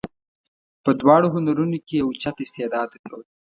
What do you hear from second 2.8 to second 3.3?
درلود.